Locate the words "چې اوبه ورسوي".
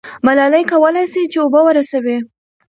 1.31-2.17